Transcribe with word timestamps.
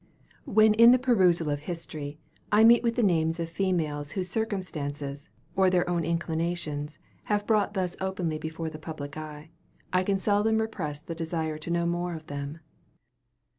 When, 0.47 0.73
in 0.73 0.89
the 0.91 0.97
perusal 0.97 1.51
of 1.51 1.59
history, 1.59 2.17
I 2.51 2.63
meet 2.63 2.81
with 2.81 2.95
the 2.95 3.03
names 3.03 3.39
of 3.39 3.51
females 3.51 4.13
whom 4.13 4.23
circumstances, 4.23 5.29
or 5.55 5.69
their 5.69 5.87
own 5.87 6.03
inclinations, 6.03 6.97
have 7.25 7.45
brought 7.45 7.75
thus 7.75 7.95
openly 8.01 8.39
before 8.39 8.71
the 8.71 8.79
public 8.79 9.15
eye, 9.15 9.51
I 9.93 10.03
can 10.03 10.17
seldom 10.17 10.57
repress 10.59 11.01
the 11.01 11.13
desire 11.13 11.59
to 11.59 11.69
know 11.69 11.85
more 11.85 12.15
of 12.15 12.25
them. 12.25 12.61